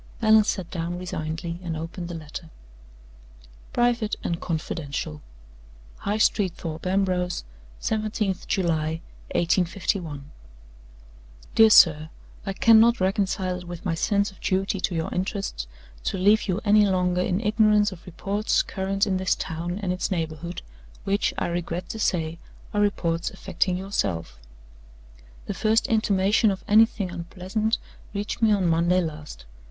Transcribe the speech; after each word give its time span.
Allan 0.19 0.43
sat 0.45 0.71
down 0.71 0.97
resignedly, 0.97 1.59
and 1.61 1.77
opened 1.77 2.07
the 2.07 2.15
letter. 2.15 2.49
["Private 3.71 4.15
and 4.23 4.41
Confidential."] 4.41 5.21
"High 5.97 6.17
Street 6.17 6.53
Thorpe 6.55 6.87
Ambrose, 6.87 7.43
17th 7.83 8.47
July, 8.47 9.01
1851. 9.35 10.25
"DEAR 11.53 11.69
SIR 11.69 12.09
I 12.47 12.51
cannot 12.53 12.99
reconcile 12.99 13.59
it 13.59 13.67
with 13.67 13.85
my 13.85 13.93
sense 13.93 14.31
of 14.31 14.39
duty 14.41 14.79
to 14.79 14.95
your 14.95 15.13
interests 15.13 15.67
to 16.05 16.17
leave 16.17 16.47
you 16.47 16.61
any 16.65 16.87
longer 16.87 17.21
in 17.21 17.39
ignorance 17.39 17.91
of 17.91 18.03
reports 18.07 18.63
current 18.63 19.05
in 19.05 19.17
this 19.17 19.35
town 19.35 19.77
and 19.83 19.93
its 19.93 20.09
neighborhood, 20.09 20.63
which, 21.03 21.31
I 21.37 21.45
regret 21.45 21.89
to 21.89 21.99
say, 21.99 22.39
are 22.73 22.81
reports 22.81 23.29
affecting 23.29 23.77
yourself. 23.77 24.39
"The 25.45 25.53
first 25.53 25.85
intimation 25.85 26.49
of 26.49 26.63
anything 26.67 27.11
unpleasant 27.11 27.77
reached 28.15 28.41
me 28.41 28.51
on 28.51 28.65
Monday 28.65 28.99
last. 28.99 29.45